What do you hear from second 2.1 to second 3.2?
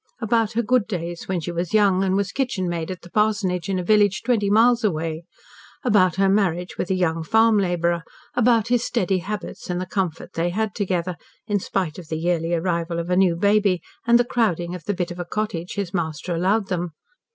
was kitchenmaid at the